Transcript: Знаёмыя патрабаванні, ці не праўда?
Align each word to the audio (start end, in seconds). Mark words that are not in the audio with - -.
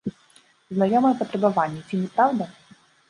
Знаёмыя 0.77 1.17
патрабаванні, 1.19 1.85
ці 1.91 2.01
не 2.03 2.09
праўда? 2.17 2.45